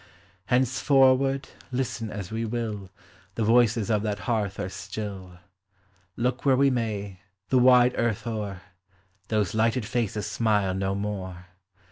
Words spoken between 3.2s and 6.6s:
The voices of that hearth are still; Look where